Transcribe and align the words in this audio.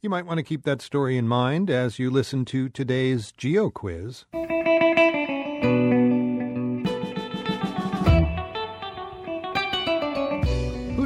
You 0.00 0.10
might 0.10 0.26
want 0.26 0.38
to 0.38 0.44
keep 0.44 0.62
that 0.62 0.80
story 0.80 1.18
in 1.18 1.26
mind 1.26 1.68
as 1.68 1.98
you 1.98 2.08
listen 2.08 2.44
to 2.44 2.68
today's 2.68 3.32
Geo 3.32 3.68
Quiz. 3.68 4.26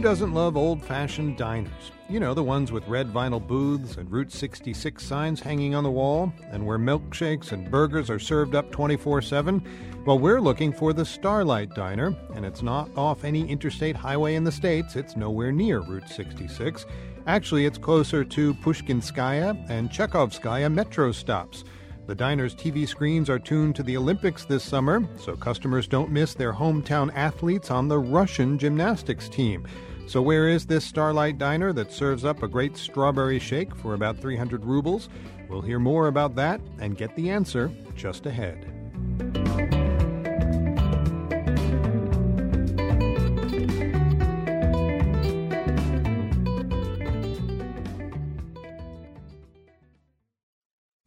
Doesn't 0.03 0.35
love 0.35 0.57
old 0.57 0.85
fashioned 0.85 1.37
diners? 1.37 1.93
You 2.09 2.19
know, 2.19 2.35
the 2.35 2.43
ones 2.43 2.73
with 2.73 2.89
red 2.89 3.07
vinyl 3.13 3.47
booths 3.47 3.99
and 3.99 4.11
Route 4.11 4.33
66 4.33 5.01
signs 5.01 5.39
hanging 5.39 5.77
on 5.77 5.85
the 5.85 5.93
wall, 5.93 6.33
and 6.51 6.67
where 6.67 6.77
milkshakes 6.77 7.53
and 7.53 7.71
burgers 7.71 8.11
are 8.11 8.19
served 8.19 8.57
up 8.57 8.73
24 8.73 9.23
7? 9.23 9.65
Well, 10.05 10.19
we're 10.19 10.41
looking 10.41 10.73
for 10.73 10.93
the 10.93 11.05
Starlite 11.05 11.77
Diner, 11.77 12.17
and 12.35 12.45
it's 12.45 12.63
not 12.63 12.91
off 12.97 13.23
any 13.23 13.49
interstate 13.49 13.95
highway 13.95 14.35
in 14.35 14.43
the 14.43 14.51
States. 14.51 14.97
It's 14.97 15.17
nowhere 15.17 15.53
near 15.53 15.79
Route 15.83 16.09
66. 16.09 16.85
Actually, 17.29 17.65
it's 17.65 17.79
closer 17.79 18.25
to 18.25 18.55
Pushkinskaya 18.55 19.71
and 19.71 19.89
Chekhovskaya 19.89 20.71
metro 20.71 21.13
stops. 21.13 21.63
The 22.13 22.17
diner's 22.17 22.55
TV 22.55 22.87
screens 22.87 23.31
are 23.31 23.39
tuned 23.39 23.75
to 23.77 23.83
the 23.83 23.97
Olympics 23.97 24.45
this 24.45 24.63
summer, 24.63 25.03
so 25.17 25.35
customers 25.35 25.89
don't 25.89 26.11
miss 26.11 26.35
their 26.35 26.53
hometown 26.53 27.11
athletes 27.15 27.71
on 27.71 27.89
the 27.89 27.99
Russian 27.99 28.59
gymnastics 28.59 29.31
team. 29.31 29.67
So, 30.07 30.21
where 30.21 30.47
is 30.47 30.67
this 30.67 30.87
Starlite 30.87 31.39
Diner 31.39 31.73
that 31.73 31.91
serves 31.91 32.27
up 32.27 32.43
a 32.43 32.49
great 32.49 32.77
strawberry 32.77 33.39
shake 33.39 33.75
for 33.75 33.95
about 33.95 34.19
300 34.19 34.63
rubles? 34.63 35.09
We'll 35.49 35.63
hear 35.63 35.79
more 35.79 36.09
about 36.09 36.35
that 36.35 36.61
and 36.81 36.99
get 36.99 37.17
the 37.17 37.31
answer 37.31 37.73
just 37.97 38.27
ahead. 38.27 38.82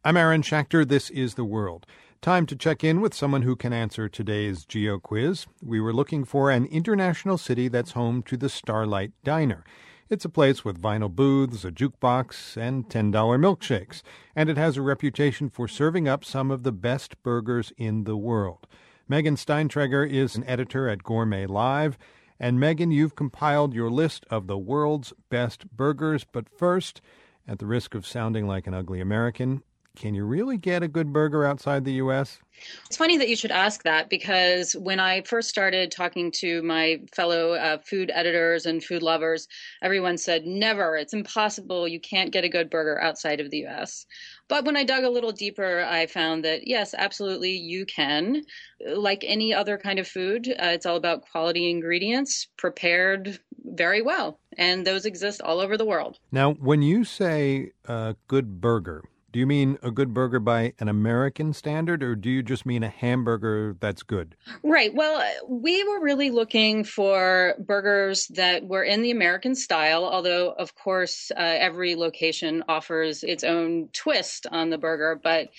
I'm 0.06 0.16
Aaron 0.16 0.42
Schachter. 0.42 0.86
This 0.86 1.10
is 1.10 1.34
The 1.34 1.44
World. 1.44 1.84
Time 2.22 2.46
to 2.46 2.54
check 2.54 2.84
in 2.84 3.00
with 3.00 3.12
someone 3.12 3.42
who 3.42 3.56
can 3.56 3.72
answer 3.72 4.08
today's 4.08 4.64
Geo 4.64 5.00
Quiz. 5.00 5.48
We 5.60 5.80
were 5.80 5.92
looking 5.92 6.24
for 6.24 6.48
an 6.48 6.66
international 6.66 7.38
city 7.38 7.66
that's 7.66 7.90
home 7.90 8.22
to 8.22 8.36
the 8.36 8.46
Starlite 8.46 9.10
Diner. 9.24 9.64
It's 10.08 10.24
a 10.24 10.28
place 10.28 10.64
with 10.64 10.80
vinyl 10.80 11.10
booths, 11.10 11.64
a 11.64 11.72
jukebox, 11.72 12.56
and 12.56 12.88
$10 12.88 13.12
milkshakes, 13.12 14.02
and 14.36 14.48
it 14.48 14.56
has 14.56 14.76
a 14.76 14.80
reputation 14.80 15.50
for 15.50 15.66
serving 15.66 16.06
up 16.06 16.24
some 16.24 16.52
of 16.52 16.62
the 16.62 16.70
best 16.70 17.20
burgers 17.24 17.72
in 17.76 18.04
the 18.04 18.16
world. 18.16 18.68
Megan 19.08 19.34
Steintrager 19.34 20.08
is 20.08 20.36
an 20.36 20.44
editor 20.44 20.88
at 20.88 21.02
Gourmet 21.02 21.46
Live. 21.46 21.98
And 22.38 22.60
Megan, 22.60 22.92
you've 22.92 23.16
compiled 23.16 23.74
your 23.74 23.90
list 23.90 24.24
of 24.30 24.46
the 24.46 24.56
world's 24.56 25.12
best 25.30 25.68
burgers. 25.76 26.22
But 26.22 26.48
first, 26.48 27.00
at 27.48 27.58
the 27.58 27.66
risk 27.66 27.96
of 27.96 28.06
sounding 28.06 28.46
like 28.46 28.68
an 28.68 28.74
ugly 28.74 29.00
American, 29.00 29.64
can 29.96 30.14
you 30.14 30.24
really 30.24 30.58
get 30.58 30.82
a 30.82 30.88
good 30.88 31.12
burger 31.12 31.44
outside 31.44 31.84
the 31.84 31.94
U.S.? 31.94 32.38
It's 32.86 32.96
funny 32.96 33.18
that 33.18 33.28
you 33.28 33.36
should 33.36 33.50
ask 33.50 33.82
that 33.82 34.08
because 34.08 34.72
when 34.74 35.00
I 35.00 35.22
first 35.22 35.48
started 35.48 35.90
talking 35.90 36.30
to 36.36 36.62
my 36.62 37.00
fellow 37.14 37.52
uh, 37.52 37.78
food 37.78 38.10
editors 38.14 38.66
and 38.66 38.82
food 38.82 39.02
lovers, 39.02 39.48
everyone 39.82 40.18
said, 40.18 40.46
never, 40.46 40.96
it's 40.96 41.12
impossible. 41.12 41.88
You 41.88 42.00
can't 42.00 42.32
get 42.32 42.44
a 42.44 42.48
good 42.48 42.70
burger 42.70 43.00
outside 43.00 43.40
of 43.40 43.50
the 43.50 43.58
U.S. 43.58 44.06
But 44.48 44.64
when 44.64 44.76
I 44.76 44.84
dug 44.84 45.04
a 45.04 45.10
little 45.10 45.32
deeper, 45.32 45.84
I 45.84 46.06
found 46.06 46.44
that 46.44 46.66
yes, 46.66 46.94
absolutely, 46.96 47.52
you 47.52 47.84
can. 47.84 48.42
Like 48.86 49.24
any 49.26 49.52
other 49.52 49.78
kind 49.78 49.98
of 49.98 50.06
food, 50.06 50.48
uh, 50.48 50.66
it's 50.68 50.86
all 50.86 50.96
about 50.96 51.28
quality 51.30 51.70
ingredients 51.70 52.48
prepared 52.56 53.38
very 53.64 54.02
well. 54.02 54.38
And 54.56 54.86
those 54.86 55.04
exist 55.04 55.42
all 55.42 55.60
over 55.60 55.76
the 55.76 55.84
world. 55.84 56.18
Now, 56.30 56.52
when 56.54 56.82
you 56.82 57.04
say 57.04 57.72
a 57.86 58.16
good 58.28 58.60
burger, 58.60 59.02
do 59.36 59.40
you 59.40 59.46
mean 59.46 59.76
a 59.82 59.90
good 59.90 60.14
burger 60.14 60.40
by 60.40 60.72
an 60.78 60.88
American 60.88 61.52
standard, 61.52 62.02
or 62.02 62.16
do 62.16 62.30
you 62.30 62.42
just 62.42 62.64
mean 62.64 62.82
a 62.82 62.88
hamburger 62.88 63.76
that's 63.80 64.02
good? 64.02 64.34
Right. 64.62 64.94
Well, 64.94 65.22
we 65.46 65.84
were 65.84 66.00
really 66.00 66.30
looking 66.30 66.84
for 66.84 67.52
burgers 67.58 68.28
that 68.28 68.64
were 68.66 68.82
in 68.82 69.02
the 69.02 69.10
American 69.10 69.54
style, 69.54 70.06
although, 70.06 70.52
of 70.52 70.74
course, 70.74 71.30
uh, 71.36 71.38
every 71.38 71.96
location 71.96 72.64
offers 72.66 73.22
its 73.22 73.44
own 73.44 73.90
twist 73.92 74.46
on 74.50 74.70
the 74.70 74.78
burger. 74.78 75.20
But 75.22 75.50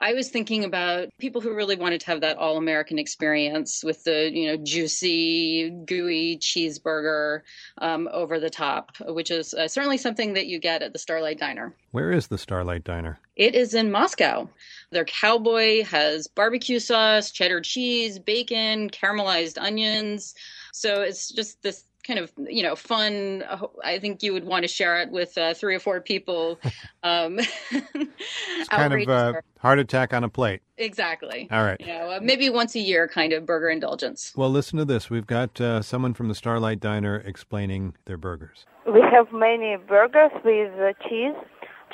I 0.00 0.12
was 0.12 0.28
thinking 0.28 0.64
about 0.64 1.08
people 1.18 1.40
who 1.40 1.54
really 1.54 1.74
wanted 1.74 2.00
to 2.02 2.06
have 2.06 2.20
that 2.20 2.36
all 2.36 2.56
American 2.56 2.98
experience 2.98 3.82
with 3.82 4.04
the, 4.04 4.30
you 4.32 4.46
know, 4.46 4.56
juicy, 4.56 5.70
gooey 5.70 6.38
cheeseburger 6.38 7.40
um, 7.78 8.08
over 8.12 8.38
the 8.38 8.50
top, 8.50 8.92
which 9.00 9.32
is 9.32 9.54
uh, 9.54 9.66
certainly 9.66 9.98
something 9.98 10.34
that 10.34 10.46
you 10.46 10.60
get 10.60 10.82
at 10.82 10.92
the 10.92 11.00
Starlite 11.00 11.38
Diner. 11.38 11.74
Where 11.90 12.12
is 12.12 12.28
the 12.28 12.36
Starlite 12.36 12.84
Diner? 12.84 13.18
It 13.34 13.56
is 13.56 13.74
in 13.74 13.90
Moscow. 13.90 14.48
Their 14.92 15.04
cowboy 15.04 15.82
has 15.84 16.28
barbecue 16.28 16.78
sauce, 16.78 17.32
cheddar 17.32 17.60
cheese, 17.60 18.20
bacon, 18.20 18.90
caramelized 18.90 19.58
onions. 19.60 20.34
So 20.72 21.02
it's 21.02 21.28
just 21.28 21.60
this 21.62 21.84
kind 22.08 22.18
of 22.18 22.32
you 22.48 22.62
know 22.62 22.74
fun. 22.74 23.44
I 23.84 24.00
think 24.00 24.22
you 24.22 24.32
would 24.32 24.44
want 24.44 24.64
to 24.64 24.68
share 24.68 25.00
it 25.00 25.10
with 25.10 25.36
uh, 25.38 25.54
three 25.54 25.76
or 25.76 25.80
four 25.80 26.00
people. 26.00 26.58
Um, 27.04 27.38
it's 27.70 28.68
kind 28.68 28.92
of 28.92 29.08
a 29.08 29.40
heart 29.60 29.78
attack 29.78 30.12
on 30.12 30.24
a 30.24 30.28
plate. 30.28 30.62
Exactly. 30.78 31.48
All 31.50 31.62
right. 31.62 31.80
You 31.80 31.86
know, 31.86 32.10
uh, 32.10 32.18
maybe 32.20 32.50
once 32.50 32.74
a 32.74 32.80
year 32.80 33.06
kind 33.06 33.32
of 33.32 33.46
burger 33.46 33.70
indulgence. 33.70 34.32
Well, 34.36 34.50
listen 34.50 34.78
to 34.78 34.84
this. 34.84 35.08
We've 35.08 35.26
got 35.26 35.60
uh, 35.60 35.80
someone 35.80 36.12
from 36.12 36.26
the 36.26 36.34
Starlite 36.34 36.80
Diner 36.80 37.16
explaining 37.24 37.94
their 38.06 38.16
burgers. 38.16 38.66
We 38.84 39.00
have 39.00 39.32
many 39.32 39.76
burgers 39.76 40.32
with 40.44 40.72
uh, 40.74 40.92
cheese, 41.08 41.36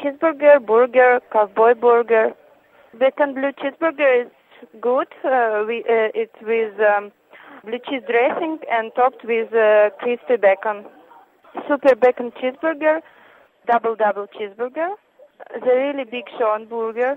cheeseburger, 0.03 0.65
burger, 0.65 1.21
cowboy 1.31 1.75
burger. 1.75 2.33
Bacon 2.99 3.35
blue 3.35 3.53
cheeseburger 3.53 4.25
is 4.25 4.33
good. 4.81 5.09
Uh, 5.23 5.65
we, 5.69 5.81
uh, 5.81 6.11
it's 6.15 6.35
with 6.41 6.81
um, 6.81 7.13
blue 7.65 7.79
cheese 7.89 8.03
dressing 8.07 8.59
and 8.71 8.93
topped 8.95 9.25
with 9.25 9.53
uh, 9.55 9.91
crispy 9.99 10.37
bacon. 10.37 10.85
Super 11.69 11.95
bacon 11.95 12.33
cheeseburger, 12.33 13.01
double 13.67 13.95
double 13.95 14.27
cheeseburger, 14.27 14.95
the 15.53 15.67
really 15.67 16.05
big 16.05 16.25
Sean 16.39 16.67
burger, 16.67 17.17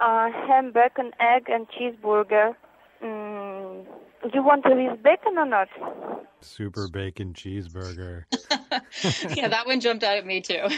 uh, 0.00 0.28
ham, 0.46 0.72
bacon, 0.72 1.12
egg, 1.20 1.48
and 1.48 1.66
cheeseburger. 1.68 2.54
Mm, 3.02 3.86
you 4.34 4.42
want 4.42 4.64
to 4.64 4.70
use 4.70 4.98
bacon 5.02 5.38
or 5.38 5.46
not? 5.46 5.68
Super 6.40 6.88
bacon 6.88 7.32
cheeseburger. 7.32 8.24
yeah, 9.36 9.48
that 9.48 9.66
one 9.66 9.80
jumped 9.80 10.04
out 10.04 10.16
at 10.16 10.26
me 10.26 10.40
too. 10.40 10.68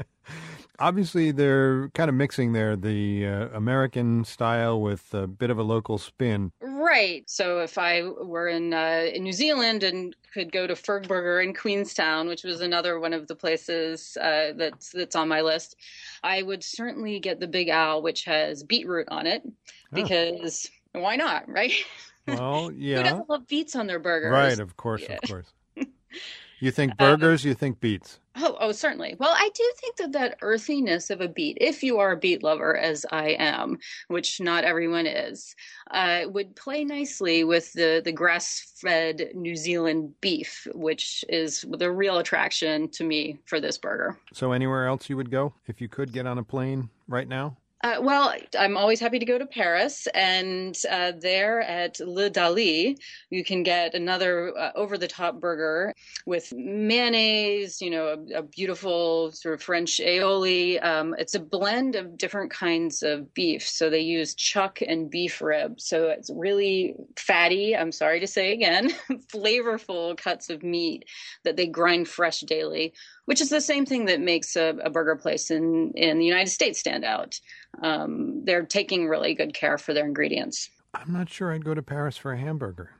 Obviously, 0.78 1.30
they're 1.32 1.88
kind 1.90 2.10
of 2.10 2.14
mixing 2.14 2.52
there 2.52 2.76
the 2.76 3.26
uh, 3.26 3.48
American 3.54 4.24
style 4.24 4.80
with 4.80 5.14
a 5.14 5.26
bit 5.26 5.48
of 5.50 5.58
a 5.58 5.62
local 5.62 5.96
spin. 5.96 6.52
Right. 6.86 7.28
So 7.28 7.58
if 7.58 7.78
I 7.78 8.02
were 8.02 8.46
in 8.46 8.72
uh, 8.72 9.06
in 9.12 9.24
New 9.24 9.32
Zealand 9.32 9.82
and 9.82 10.14
could 10.32 10.52
go 10.52 10.68
to 10.68 10.74
Fergburger 10.74 11.42
in 11.42 11.52
Queenstown, 11.52 12.28
which 12.28 12.44
was 12.44 12.60
another 12.60 13.00
one 13.00 13.12
of 13.12 13.26
the 13.26 13.34
places 13.34 14.16
uh, 14.20 14.52
that's 14.54 14.90
that's 14.90 15.16
on 15.16 15.26
my 15.26 15.40
list, 15.40 15.74
I 16.22 16.42
would 16.42 16.62
certainly 16.62 17.18
get 17.18 17.40
the 17.40 17.48
Big 17.48 17.70
Al, 17.70 18.02
which 18.02 18.22
has 18.24 18.62
beetroot 18.62 19.08
on 19.10 19.26
it, 19.26 19.42
oh. 19.44 19.50
because 19.92 20.70
oh. 20.94 21.00
why 21.00 21.16
not, 21.16 21.48
right? 21.48 21.72
Well, 22.28 22.70
yeah. 22.70 22.96
Who 22.98 23.02
doesn't 23.02 23.28
love 23.28 23.48
beets 23.48 23.74
on 23.74 23.88
their 23.88 23.98
burgers? 23.98 24.30
Right. 24.30 24.60
Of 24.60 24.76
course. 24.76 25.02
Yeah. 25.02 25.18
Of 25.20 25.28
course. 25.28 25.52
You 26.58 26.70
think 26.70 26.92
um, 26.92 26.96
burgers, 26.98 27.44
um, 27.44 27.48
you 27.48 27.54
think 27.54 27.80
beets. 27.80 28.18
Oh, 28.38 28.56
oh, 28.60 28.72
certainly. 28.72 29.16
Well, 29.18 29.34
I 29.34 29.50
do 29.54 29.72
think 29.80 29.96
that 29.96 30.12
that 30.12 30.38
earthiness 30.42 31.10
of 31.10 31.20
a 31.20 31.28
beet, 31.28 31.56
if 31.60 31.82
you 31.82 31.98
are 31.98 32.12
a 32.12 32.16
beet 32.16 32.42
lover, 32.42 32.76
as 32.76 33.06
I 33.10 33.30
am, 33.38 33.78
which 34.08 34.40
not 34.40 34.64
everyone 34.64 35.06
is, 35.06 35.54
uh, 35.90 36.22
would 36.26 36.54
play 36.54 36.84
nicely 36.84 37.44
with 37.44 37.72
the, 37.72 38.02
the 38.04 38.12
grass 38.12 38.72
fed 38.76 39.30
New 39.34 39.56
Zealand 39.56 40.14
beef, 40.20 40.66
which 40.74 41.24
is 41.28 41.64
the 41.68 41.90
real 41.90 42.18
attraction 42.18 42.90
to 42.90 43.04
me 43.04 43.38
for 43.46 43.60
this 43.60 43.78
burger. 43.78 44.18
So, 44.32 44.52
anywhere 44.52 44.86
else 44.86 45.08
you 45.08 45.16
would 45.16 45.30
go 45.30 45.54
if 45.66 45.80
you 45.80 45.88
could 45.88 46.12
get 46.12 46.26
on 46.26 46.38
a 46.38 46.44
plane 46.44 46.90
right 47.08 47.28
now? 47.28 47.56
Uh, 47.86 48.00
well, 48.00 48.34
I'm 48.58 48.76
always 48.76 48.98
happy 48.98 49.20
to 49.20 49.24
go 49.24 49.38
to 49.38 49.46
Paris, 49.46 50.08
and 50.12 50.76
uh, 50.90 51.12
there 51.20 51.60
at 51.60 52.00
Le 52.00 52.28
Dali, 52.28 52.96
you 53.30 53.44
can 53.44 53.62
get 53.62 53.94
another 53.94 54.52
uh, 54.58 54.72
over-the-top 54.74 55.38
burger 55.38 55.94
with 56.26 56.52
mayonnaise. 56.52 57.80
You 57.80 57.90
know, 57.90 58.06
a, 58.08 58.38
a 58.38 58.42
beautiful 58.42 59.30
sort 59.30 59.54
of 59.54 59.62
French 59.62 59.98
aioli. 59.98 60.84
Um, 60.84 61.14
it's 61.16 61.36
a 61.36 61.38
blend 61.38 61.94
of 61.94 62.18
different 62.18 62.50
kinds 62.50 63.04
of 63.04 63.32
beef. 63.34 63.68
So 63.68 63.88
they 63.88 64.00
use 64.00 64.34
chuck 64.34 64.80
and 64.82 65.08
beef 65.08 65.40
rib. 65.40 65.80
So 65.80 66.08
it's 66.08 66.28
really 66.34 66.96
fatty. 67.16 67.76
I'm 67.76 67.92
sorry 67.92 68.18
to 68.18 68.26
say 68.26 68.52
again, 68.52 68.90
flavorful 69.32 70.16
cuts 70.16 70.50
of 70.50 70.64
meat 70.64 71.04
that 71.44 71.54
they 71.54 71.68
grind 71.68 72.08
fresh 72.08 72.40
daily 72.40 72.94
which 73.26 73.40
is 73.40 73.50
the 73.50 73.60
same 73.60 73.86
thing 73.86 74.06
that 74.06 74.20
makes 74.20 74.56
a, 74.56 74.76
a 74.82 74.90
burger 74.90 75.16
place 75.16 75.50
in, 75.50 75.92
in 75.94 76.18
the 76.18 76.24
United 76.24 76.50
States 76.50 76.80
stand 76.80 77.04
out. 77.04 77.38
Um, 77.82 78.44
they're 78.44 78.64
taking 78.64 79.06
really 79.06 79.34
good 79.34 79.54
care 79.54 79.78
for 79.78 79.92
their 79.92 80.06
ingredients. 80.06 80.70
I'm 80.94 81.12
not 81.12 81.28
sure 81.28 81.52
I'd 81.52 81.64
go 81.64 81.74
to 81.74 81.82
Paris 81.82 82.16
for 82.16 82.32
a 82.32 82.38
hamburger. 82.38 82.90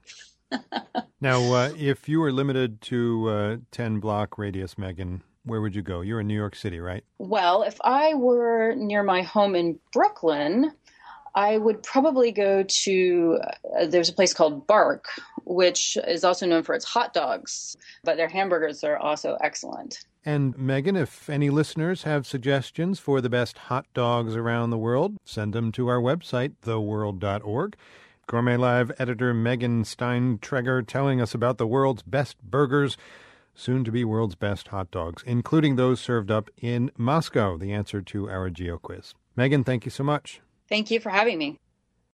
now, 1.21 1.41
uh, 1.53 1.73
if 1.77 2.09
you 2.09 2.21
were 2.21 2.33
limited 2.33 2.81
to 2.83 3.29
uh, 3.29 3.57
10 3.71 4.01
block 4.01 4.37
radius, 4.37 4.77
Megan, 4.77 5.23
where 5.45 5.61
would 5.61 5.75
you 5.75 5.83
go? 5.83 6.03
You're 6.03 6.21
in 6.21 6.27
New 6.27 6.35
York 6.35 6.57
City, 6.57 6.81
right? 6.81 7.05
Well, 7.19 7.63
if 7.63 7.79
I 7.83 8.15
were 8.15 8.75
near 8.77 9.03
my 9.03 9.23
home 9.23 9.55
in 9.55 9.79
Brooklyn, 9.93 10.73
I 11.35 11.59
would 11.59 11.83
probably 11.83 12.33
go 12.33 12.65
to, 12.67 13.41
uh, 13.79 13.87
there's 13.87 14.09
a 14.09 14.13
place 14.13 14.35
called 14.35 14.67
Bark, 14.67 15.07
which 15.45 15.97
is 16.07 16.25
also 16.25 16.47
known 16.47 16.63
for 16.63 16.75
its 16.75 16.85
hot 16.85 17.13
dogs, 17.13 17.77
but 18.03 18.17
their 18.17 18.29
hamburgers 18.29 18.83
are 18.83 18.97
also 18.97 19.37
excellent. 19.41 20.05
And 20.27 20.59
Megan, 20.59 20.97
if 20.97 21.31
any 21.31 21.51
listeners 21.51 22.03
have 22.03 22.27
suggestions 22.27 22.99
for 22.99 23.21
the 23.21 23.31
best 23.31 23.57
hot 23.57 23.87
dogs 23.95 24.35
around 24.35 24.71
the 24.71 24.77
world, 24.77 25.19
send 25.25 25.53
them 25.53 25.71
to 25.73 25.87
our 25.87 26.01
website, 26.01 26.55
theworld.org. 26.65 27.77
Gourmet 28.27 28.57
Live 28.57 28.91
editor 28.99 29.33
Megan 29.33 29.85
Steintrager 29.85 30.85
telling 30.85 31.21
us 31.21 31.33
about 31.33 31.59
the 31.59 31.67
world's 31.67 32.03
best 32.03 32.43
burgers, 32.43 32.97
soon 33.55 33.85
to 33.85 33.93
be 33.93 34.05
world's 34.05 34.35
best 34.35 34.67
hot 34.69 34.91
dogs, 34.91 35.23
including 35.25 35.77
those 35.77 36.01
served 36.01 36.33
up 36.33 36.51
in 36.61 36.91
Moscow, 36.97 37.57
the 37.57 37.73
answer 37.73 38.03
to 38.03 38.29
our 38.29 38.51
geo 38.51 38.79
quiz. 38.79 39.15
Megan, 39.37 39.63
thank 39.63 39.85
you 39.85 39.93
so 39.93 40.03
much. 40.03 40.41
Thank 40.69 40.91
you 40.91 40.99
for 40.99 41.11
having 41.11 41.39
me. 41.39 41.61